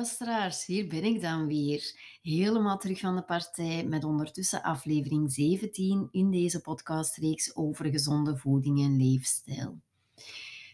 [0.00, 1.92] luisteraars, hier ben ik dan weer.
[2.22, 8.80] Helemaal terug van de partij met ondertussen aflevering 17 in deze podcastreeks over gezonde voeding
[8.80, 9.80] en leefstijl.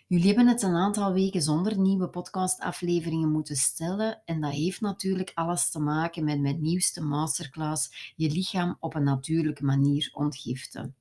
[0.06, 5.32] Jullie hebben het een aantal weken zonder nieuwe podcastafleveringen moeten stellen en dat heeft natuurlijk
[5.34, 10.94] alles te maken met mijn nieuwste masterclass Je lichaam op een natuurlijke manier ontgiften.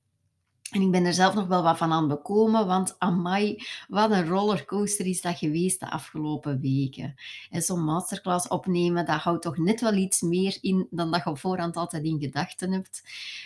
[0.70, 4.26] En ik ben er zelf nog wel wat van aan bekomen, want amai, wat een
[4.26, 7.14] rollercoaster is dat geweest de afgelopen weken.
[7.50, 11.30] En zo'n masterclass opnemen, dat houdt toch net wel iets meer in dan dat je
[11.30, 13.02] op voorhand altijd in gedachten hebt.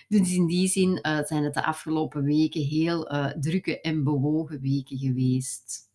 [0.09, 4.61] Dus in die zin uh, zijn het de afgelopen weken heel uh, drukke en bewogen
[4.61, 5.90] weken geweest.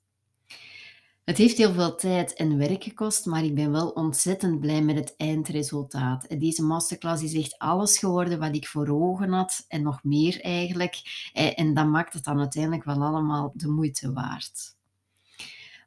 [1.25, 4.95] Het heeft heel veel tijd en werk gekost, maar ik ben wel ontzettend blij met
[4.95, 6.39] het eindresultaat.
[6.39, 11.01] Deze masterclass is echt alles geworden wat ik voor ogen had en nog meer eigenlijk.
[11.33, 14.75] Eh, en dat maakt het dan uiteindelijk wel allemaal de moeite waard.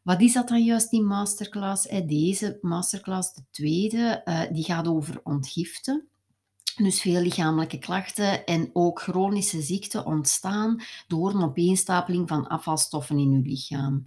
[0.03, 1.89] Wat is dat dan juist, die masterclass?
[2.07, 6.09] Deze masterclass, de tweede, eh, die gaat over ontgiften.
[6.79, 13.31] Dus veel lichamelijke klachten en ook chronische ziekten ontstaan door een opeenstapeling van afvalstoffen in
[13.31, 14.07] uw lichaam.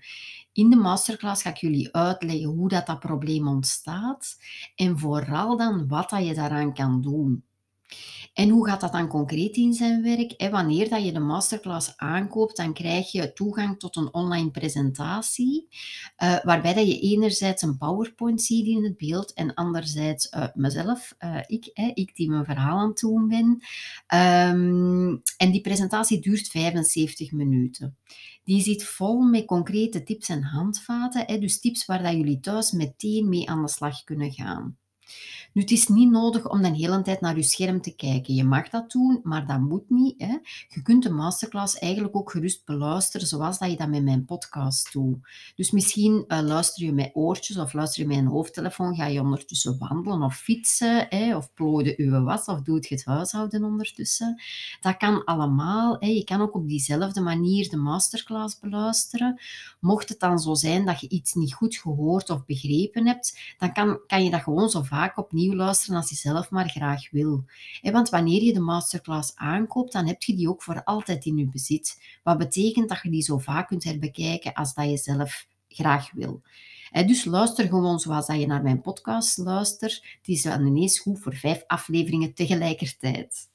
[0.53, 4.38] In de masterclass ga ik jullie uitleggen hoe dat, dat probleem ontstaat
[4.75, 7.44] en vooral dan wat dat je daaraan kan doen.
[8.34, 10.50] En hoe gaat dat dan concreet in zijn werk?
[10.52, 15.68] Wanneer dat je de masterclass aankoopt, dan krijg je toegang tot een online presentatie,
[16.24, 21.16] uh, waarbij dat je enerzijds een PowerPoint ziet in het beeld en anderzijds uh, mezelf,
[21.20, 23.46] uh, ik, ik die mijn verhaal aan het doen ben.
[24.20, 27.98] Um, en die presentatie duurt 75 minuten.
[28.44, 33.30] Die zit vol met concrete tips en handvaten, dus tips waar dat jullie thuis meteen
[33.30, 34.78] mee aan de slag kunnen gaan.
[35.53, 38.33] Nu, het is niet nodig om de hele tijd naar je scherm te kijken.
[38.33, 40.21] Je mag dat doen, maar dat moet niet.
[40.21, 40.38] Hè.
[40.67, 44.94] Je kunt de masterclass eigenlijk ook gerust beluisteren, zoals dat je dat met mijn podcast
[44.94, 45.17] doet.
[45.55, 49.22] Dus misschien uh, luister je met oortjes of luister je met een hoofdtelefoon, ga je
[49.22, 54.41] ondertussen wandelen of fietsen, hè, of plooide je was of doet je het huishouden ondertussen.
[54.81, 55.95] Dat kan allemaal.
[56.00, 56.07] Hè.
[56.07, 59.41] Je kan ook op diezelfde manier de masterclass beluisteren.
[59.79, 63.73] Mocht het dan zo zijn dat je iets niet goed gehoord of begrepen hebt, dan
[63.73, 67.46] kan, kan je dat gewoon zo vaak opnieuw luisteren als je zelf maar graag wil.
[67.81, 71.47] Want wanneer je de masterclass aankoopt, dan heb je die ook voor altijd in je
[71.47, 72.02] bezit.
[72.24, 76.41] Wat betekent dat je die zo vaak kunt herbekijken als dat je zelf graag wil.
[76.91, 79.94] Dus luister gewoon zoals dat je naar mijn podcast luistert.
[79.94, 83.50] Het is dan ineens goed voor vijf afleveringen tegelijkertijd.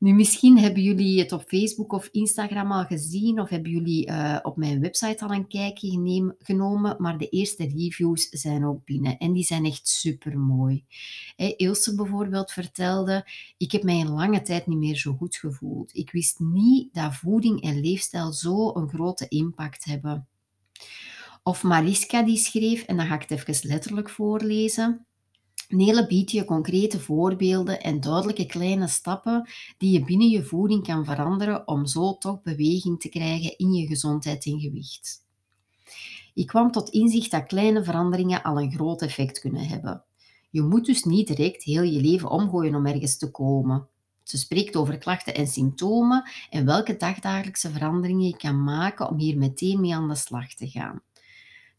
[0.00, 4.38] Nu, misschien hebben jullie het op Facebook of Instagram al gezien of hebben jullie uh,
[4.42, 9.32] op mijn website al een kijkje genomen, maar de eerste reviews zijn ook binnen en
[9.32, 10.84] die zijn echt super mooi.
[11.56, 15.96] Ilse bijvoorbeeld vertelde, ik heb mij een lange tijd niet meer zo goed gevoeld.
[15.96, 20.28] Ik wist niet dat voeding en leefstijl zo een grote impact hebben.
[21.42, 25.06] Of Mariska die schreef, en dan ga ik het even letterlijk voorlezen.
[25.70, 29.48] Nele biedt je concrete voorbeelden en duidelijke kleine stappen
[29.78, 33.86] die je binnen je voeding kan veranderen om zo toch beweging te krijgen in je
[33.86, 35.24] gezondheid en gewicht.
[36.34, 40.04] Ik kwam tot inzicht dat kleine veranderingen al een groot effect kunnen hebben.
[40.50, 43.88] Je moet dus niet direct heel je leven omgooien om ergens te komen.
[44.22, 49.38] Ze spreekt over klachten en symptomen en welke dagdagelijkse veranderingen je kan maken om hier
[49.38, 51.02] meteen mee aan de slag te gaan.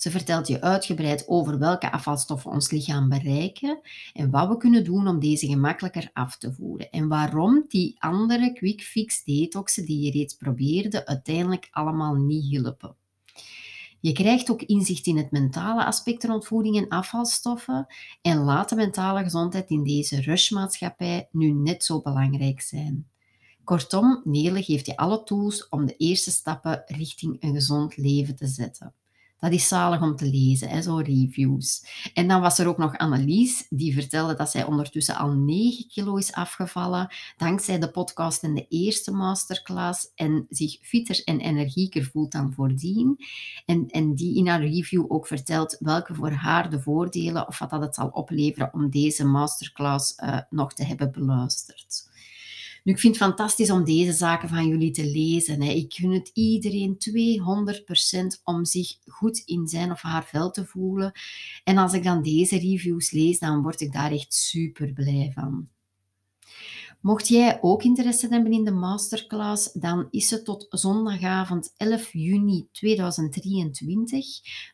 [0.01, 3.79] Ze vertelt je uitgebreid over welke afvalstoffen ons lichaam bereiken
[4.13, 6.89] en wat we kunnen doen om deze gemakkelijker af te voeren.
[6.89, 12.95] En waarom die andere quick fix detoxen die je reeds probeerde uiteindelijk allemaal niet hielpen.
[13.99, 17.87] Je krijgt ook inzicht in het mentale aspect rond voeding en afvalstoffen
[18.21, 23.07] en laat de mentale gezondheid in deze rushmaatschappij nu net zo belangrijk zijn.
[23.63, 28.47] Kortom, Nele geeft je alle tools om de eerste stappen richting een gezond leven te
[28.47, 28.93] zetten.
[29.41, 31.85] Dat is zalig om te lezen, hè, zo reviews.
[32.13, 36.15] En dan was er ook nog Annelies, die vertelde dat zij ondertussen al 9 kilo
[36.15, 42.31] is afgevallen, dankzij de podcast en de eerste masterclass, en zich fitter en energieker voelt
[42.31, 43.17] dan voordien.
[43.65, 47.69] En, en die in haar review ook vertelt welke voor haar de voordelen, of wat
[47.69, 52.09] dat het zal opleveren om deze masterclass uh, nog te hebben beluisterd.
[52.83, 55.61] Nu, ik vind het fantastisch om deze zaken van jullie te lezen.
[55.61, 55.71] Hè.
[55.71, 56.97] Ik gun het iedereen
[58.37, 61.11] 200% om zich goed in zijn of haar vel te voelen.
[61.63, 65.69] En als ik dan deze reviews lees, dan word ik daar echt super blij van.
[67.01, 72.67] Mocht jij ook interesse hebben in de masterclass, dan is het tot zondagavond 11 juni
[72.71, 74.25] 2023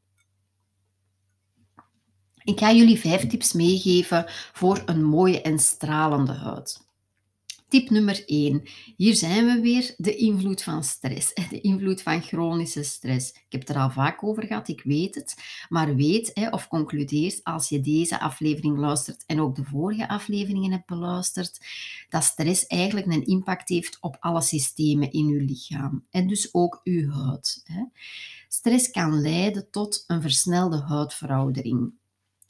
[2.48, 6.86] Ik ga jullie vijf tips meegeven voor een mooie en stralende huid.
[7.68, 8.64] Tip nummer 1.
[8.98, 9.94] Hier zijn we weer.
[9.98, 11.34] De invloed van stress.
[11.50, 13.30] De invloed van chronische stress.
[13.30, 15.36] Ik heb het er al vaak over gehad, ik weet het.
[15.70, 20.86] Maar weet of concludeer als je deze aflevering luistert en ook de vorige afleveringen hebt
[20.86, 21.60] beluisterd,
[22.10, 26.06] dat stress eigenlijk een impact heeft op alle systemen in uw lichaam.
[26.10, 27.64] En dus ook uw huid.
[28.48, 31.94] Stress kan leiden tot een versnelde huidveroudering.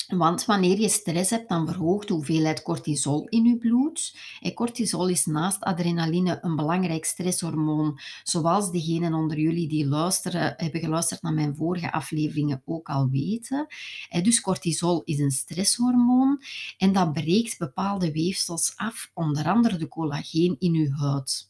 [0.07, 4.15] Want wanneer je stress hebt, dan verhoogt de hoeveelheid cortisol in je bloed.
[4.41, 10.81] En cortisol is naast adrenaline een belangrijk stresshormoon, zoals degenen onder jullie die luisteren, hebben
[10.81, 13.67] geluisterd naar mijn vorige afleveringen ook al weten.
[14.21, 16.41] Dus cortisol is een stresshormoon
[16.77, 21.49] en dat breekt bepaalde weefsels af, onder andere de collageen in uw huid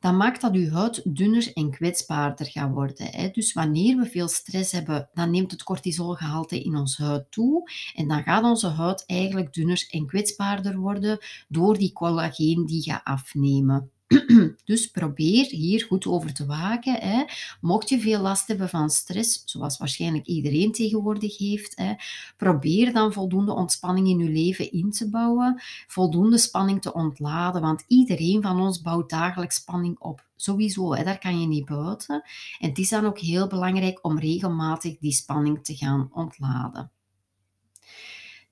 [0.00, 3.32] dan maakt dat uw huid dunner en kwetsbaarder gaat worden.
[3.32, 8.08] Dus wanneer we veel stress hebben, dan neemt het cortisolgehalte in onze huid toe en
[8.08, 11.18] dan gaat onze huid eigenlijk dunner en kwetsbaarder worden
[11.48, 13.90] door die collageen die gaat afnemen.
[14.64, 16.94] Dus probeer hier goed over te waken.
[16.94, 17.24] Hè.
[17.60, 21.94] Mocht je veel last hebben van stress, zoals waarschijnlijk iedereen tegenwoordig heeft, hè,
[22.36, 27.84] probeer dan voldoende ontspanning in je leven in te bouwen, voldoende spanning te ontladen, want
[27.86, 30.26] iedereen van ons bouwt dagelijks spanning op.
[30.36, 32.22] Sowieso, hè, daar kan je niet buiten.
[32.58, 36.90] En het is dan ook heel belangrijk om regelmatig die spanning te gaan ontladen.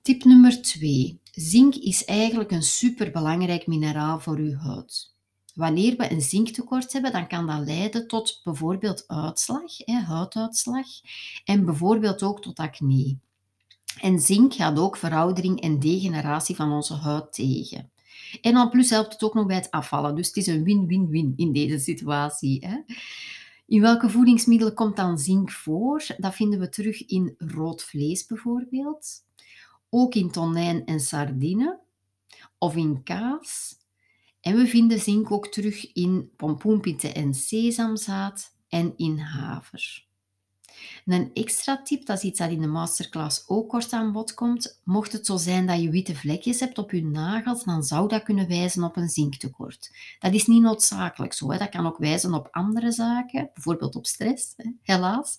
[0.01, 1.19] Tip nummer 2.
[1.31, 5.17] Zink is eigenlijk een superbelangrijk mineraal voor uw huid.
[5.59, 10.87] Wanneer we een zinktekort hebben, dan kan dat leiden tot bijvoorbeeld uitslag, hè, huiduitslag,
[11.43, 13.17] en bijvoorbeeld ook tot acne.
[14.01, 17.91] En zink gaat ook veroudering en degeneratie van onze huid tegen.
[18.41, 20.15] En dan plus helpt het ook nog bij het afvallen.
[20.15, 22.67] Dus het is een win-win-win in deze situatie.
[22.67, 22.77] Hè.
[23.65, 26.05] In welke voedingsmiddelen komt dan zink voor?
[26.17, 29.07] Dat vinden we terug in rood vlees bijvoorbeeld.
[29.89, 31.79] Ook in tonijn en sardine.
[32.57, 33.77] Of in kaas.
[34.41, 40.08] En we vinden zink ook terug in pompoenpitten en sesamzaad en in haver.
[41.05, 44.81] Een extra tip, dat is iets dat in de masterclass ook kort aan bod komt.
[44.83, 48.23] Mocht het zo zijn dat je witte vlekjes hebt op je nagels, dan zou dat
[48.23, 49.91] kunnen wijzen op een zinktekort.
[50.19, 51.51] Dat is niet noodzakelijk zo.
[51.51, 51.57] Hè.
[51.57, 55.35] Dat kan ook wijzen op andere zaken, bijvoorbeeld op stress, hè, helaas.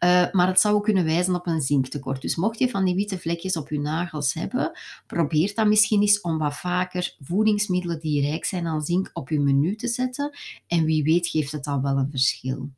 [0.00, 2.22] Uh, maar het zou ook kunnen wijzen op een zinktekort.
[2.22, 6.20] Dus mocht je van die witte vlekjes op je nagels hebben, probeer dan misschien eens
[6.20, 10.38] om wat vaker voedingsmiddelen die rijk zijn aan zink op je menu te zetten.
[10.66, 12.70] En wie weet geeft het al wel een verschil.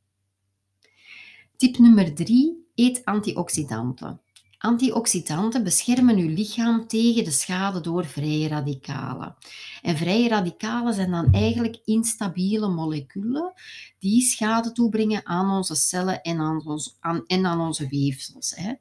[1.56, 2.64] Tip nummer 3.
[2.74, 4.20] Eet antioxidanten.
[4.58, 9.36] Antioxidanten beschermen uw lichaam tegen de schade door vrije radicalen.
[9.82, 13.52] En vrije radicalen zijn dan eigenlijk instabiele moleculen
[13.98, 18.52] die schade toebrengen aan onze cellen en aan, ons, aan, en aan onze weefsels.
[18.56, 18.72] Hè.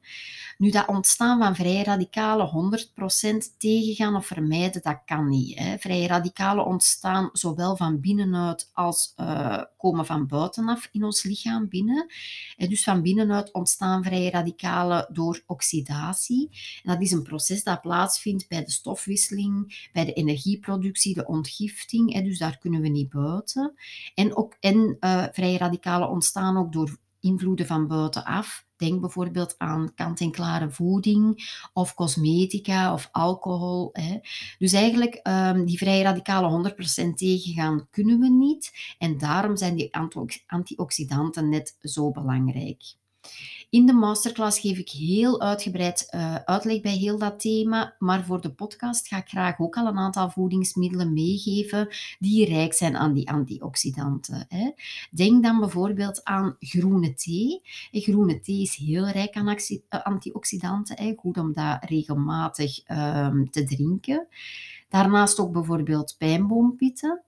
[0.58, 2.78] Nu, dat ontstaan van vrije radicalen
[3.52, 5.58] 100% tegengaan of vermijden, dat kan niet.
[5.58, 5.78] Hè.
[5.78, 12.06] Vrije radicalen ontstaan zowel van binnenuit als uh, komen van buitenaf in ons lichaam binnen.
[12.56, 16.48] En dus van binnenuit ontstaan vrije radicalen door oxidatie.
[16.82, 22.12] En dat is een proces dat plaatsvindt bij de stofwisseling, bij de energieproductie, de ontgifting.
[22.12, 22.22] Hè.
[22.22, 23.74] Dus daar kunnen we niet buiten.
[24.14, 29.94] En, ook, en uh, vrije radicalen ontstaan ook door invloeden van buitenaf, Denk bijvoorbeeld aan
[29.94, 33.90] kant-en-klare voeding of cosmetica of alcohol.
[33.92, 34.18] Hè.
[34.58, 36.74] Dus eigenlijk um, die vrij radicale
[37.10, 38.94] 100% tegengaan kunnen we niet.
[38.98, 39.96] En daarom zijn die
[40.46, 42.82] antioxidanten net zo belangrijk.
[43.70, 48.40] In de masterclass geef ik heel uitgebreid uh, uitleg bij heel dat thema, maar voor
[48.40, 53.12] de podcast ga ik graag ook al een aantal voedingsmiddelen meegeven die rijk zijn aan
[53.12, 54.44] die antioxidanten.
[54.48, 54.70] Hè.
[55.10, 57.60] Denk dan bijvoorbeeld aan groene thee.
[57.90, 61.14] Groene thee is heel rijk aan eh, antioxidanten, hè.
[61.16, 64.26] goed om dat regelmatig um, te drinken.
[64.88, 67.22] Daarnaast ook bijvoorbeeld pijnboompitten,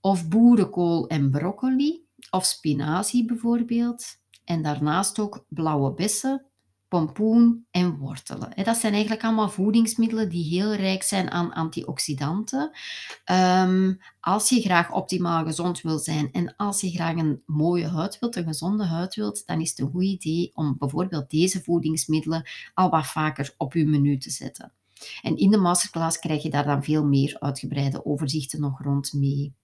[0.00, 4.20] of boerenkool en broccoli, of spinazie bijvoorbeeld.
[4.44, 6.46] En daarnaast ook blauwe bessen,
[6.92, 8.64] pompoen en wortelen.
[8.64, 12.70] Dat zijn eigenlijk allemaal voedingsmiddelen die heel rijk zijn aan antioxidanten.
[13.32, 18.18] Um, als je graag optimaal gezond wil zijn en als je graag een mooie huid
[18.18, 22.48] wilt, een gezonde huid wilt, dan is het een goed idee om bijvoorbeeld deze voedingsmiddelen
[22.74, 24.72] al wat vaker op je menu te zetten.
[25.22, 29.54] En in de masterclass krijg je daar dan veel meer uitgebreide overzichten nog rond mee.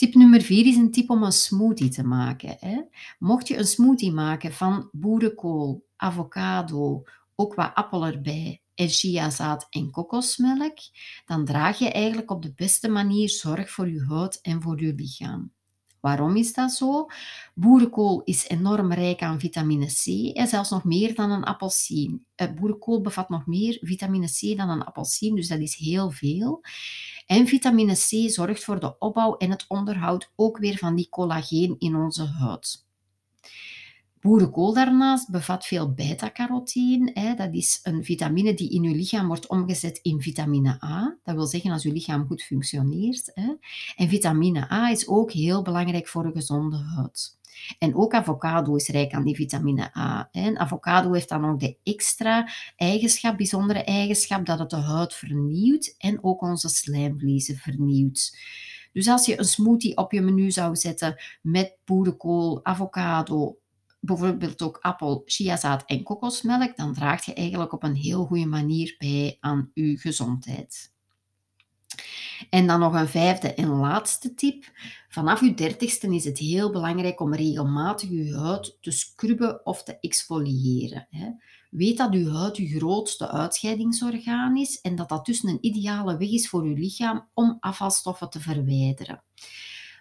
[0.00, 2.56] Tip nummer vier is een tip om een smoothie te maken.
[2.60, 2.80] Hè.
[3.18, 7.02] Mocht je een smoothie maken van boerenkool, avocado,
[7.34, 10.78] ook wat appel erbij en chiazaad en kokosmelk,
[11.24, 14.94] dan draag je eigenlijk op de beste manier zorg voor je huid en voor je
[14.94, 15.52] lichaam.
[16.00, 17.06] Waarom is dat zo?
[17.54, 22.26] Boerenkool is enorm rijk aan vitamine C, en zelfs nog meer dan een appelsien.
[22.34, 26.60] Eh, boerenkool bevat nog meer vitamine C dan een appelsien, dus dat is heel veel.
[27.30, 31.76] En vitamine C zorgt voor de opbouw en het onderhoud ook weer van die collageen
[31.78, 32.86] in onze huid.
[34.20, 37.34] Boerenkool daarnaast bevat veel beta-carotine.
[37.36, 41.18] Dat is een vitamine die in uw lichaam wordt omgezet in vitamine A.
[41.22, 43.32] Dat wil zeggen als uw lichaam goed functioneert.
[43.96, 47.39] En vitamine A is ook heel belangrijk voor een gezonde huid.
[47.78, 50.28] En ook avocado is rijk aan die vitamine A.
[50.32, 55.94] En avocado heeft dan ook de extra eigenschap, bijzondere eigenschap, dat het de huid vernieuwt
[55.98, 58.38] en ook onze slijmvliezen vernieuwt.
[58.92, 63.58] Dus als je een smoothie op je menu zou zetten met boerenkool, avocado,
[64.00, 68.94] bijvoorbeeld ook appel, chiazaad en kokosmelk, dan draag je eigenlijk op een heel goede manier
[68.98, 70.92] bij aan je gezondheid.
[72.50, 74.64] En dan nog een vijfde en laatste tip.
[75.08, 79.98] Vanaf je dertigste is het heel belangrijk om regelmatig je huid te scrubben of te
[80.00, 81.08] exfoliëren.
[81.70, 86.30] Weet dat je huid je grootste uitscheidingsorgaan is en dat dat dus een ideale weg
[86.30, 89.22] is voor je lichaam om afvalstoffen te verwijderen.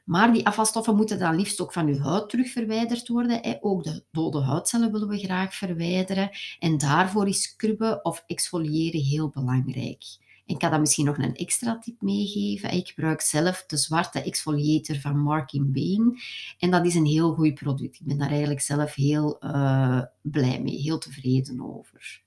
[0.05, 3.58] Maar die afvalstoffen moeten dan liefst ook van je huid terug verwijderd worden.
[3.62, 6.29] Ook de dode huidcellen willen we graag verwijderen.
[6.60, 10.03] En daarvoor is scrubben of exfoliëren heel belangrijk.
[10.49, 12.71] Ik kan dat misschien nog een extra tip meegeven.
[12.71, 16.19] Ik gebruik zelf de zwarte exfoliator van Markin Bain.
[16.59, 17.99] En dat is een heel goed product.
[17.99, 22.21] Ik ben daar eigenlijk zelf heel uh, blij mee, heel tevreden over.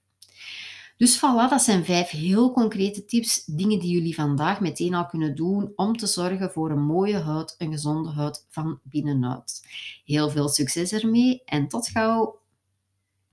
[0.96, 5.34] Dus voilà, dat zijn vijf heel concrete tips, dingen die jullie vandaag meteen al kunnen
[5.34, 9.66] doen om te zorgen voor een mooie huid, een gezonde huid van binnenuit.
[10.04, 12.41] Heel veel succes ermee en tot gauw!